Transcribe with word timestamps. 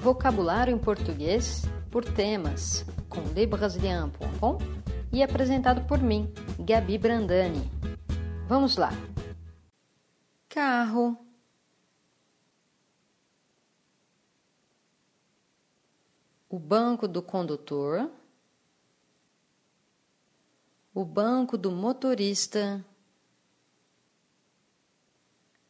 Vocabulário 0.00 0.72
em 0.72 0.78
português 0.78 1.62
por 1.90 2.04
temas, 2.04 2.84
com 3.08 3.20
lebrasilian.com 3.34 4.58
e 5.12 5.22
apresentado 5.22 5.86
por 5.88 5.98
mim, 5.98 6.32
Gabi 6.58 6.96
Brandani. 6.96 7.68
Vamos 8.46 8.76
lá! 8.76 8.90
Carro, 10.48 11.18
o 16.48 16.58
banco 16.58 17.08
do 17.08 17.20
condutor, 17.20 18.10
o 20.94 21.04
banco 21.04 21.58
do 21.58 21.72
motorista, 21.72 22.84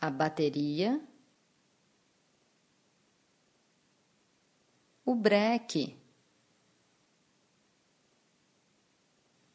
a 0.00 0.10
bateria, 0.10 1.00
o 5.14 5.16
breque, 5.16 5.96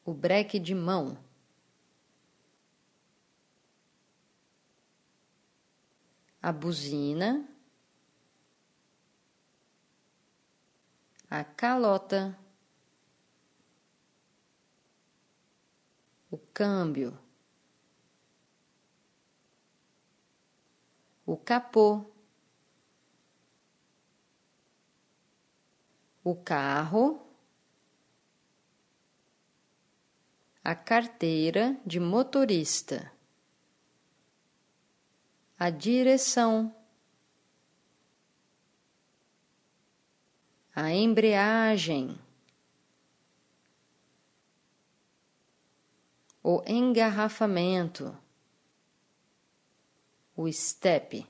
o 0.05 0.13
breque 0.13 0.57
de 0.57 0.73
mão. 0.73 1.17
A 6.41 6.53
buzina, 6.53 7.45
a 11.29 11.43
calota, 11.43 12.39
o 16.31 16.37
câmbio, 16.37 17.19
o 21.25 21.35
capô, 21.35 22.09
o 26.29 26.35
carro, 26.35 27.19
a 30.63 30.75
carteira 30.75 31.75
de 31.83 31.99
motorista, 31.99 33.11
a 35.57 35.71
direção, 35.71 36.75
a 40.75 40.91
embreagem, 40.91 42.15
o 46.43 46.61
engarrafamento, 46.67 48.15
o 50.37 50.47
estepe. 50.47 51.27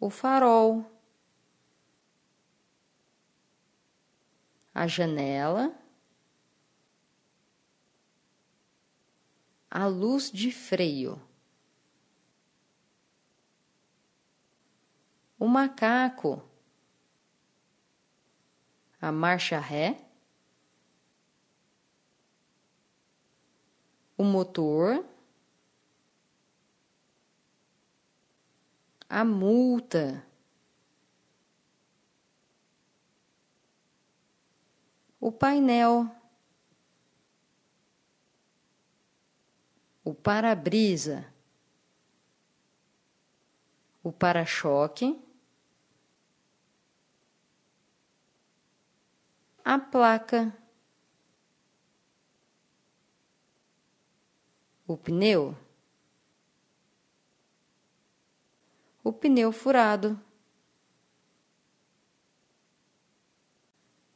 O 0.00 0.08
farol, 0.08 0.84
a 4.74 4.86
janela, 4.86 5.72
a 9.70 9.86
luz 9.86 10.30
de 10.30 10.50
freio. 10.50 11.20
o 15.40 15.48
macaco, 15.48 16.44
a 19.00 19.10
marcha 19.10 19.58
ré, 19.58 20.06
o 24.18 24.22
motor, 24.22 25.02
a 29.10 29.24
multa, 29.24 30.24
o 35.20 35.30
painel, 35.30 36.08
o 40.04 40.14
para-brisa, 40.14 41.26
o 44.02 44.10
para-choque. 44.10 45.20
a 49.62 49.78
placa, 49.78 50.52
o 54.84 54.96
pneu, 54.96 55.56
o 59.10 59.12
pneu 59.12 59.50
furado, 59.50 60.20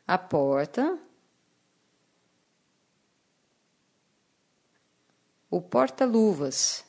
a 0.07 0.17
porta, 0.17 0.97
o 5.51 5.61
porta-luvas, 5.61 6.87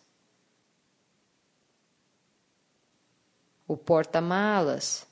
o 3.67 3.75
porta-malas. 3.75 5.07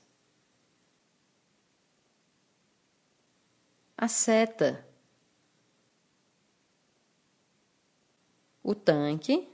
a 3.96 4.08
seta, 4.08 4.86
o 8.62 8.74
tanque, 8.74 9.53